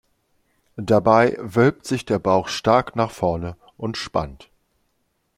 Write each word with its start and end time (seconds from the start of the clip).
Dabei 0.77 1.37
wölbt 1.39 1.85
sich 1.85 2.05
der 2.05 2.17
Bauch 2.17 2.47
stark 2.47 2.95
nach 2.95 3.11
vorne 3.11 3.55
und 3.77 3.97
spannt. 3.97 4.49